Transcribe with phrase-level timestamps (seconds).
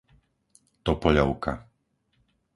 [0.85, 1.53] Topoľovka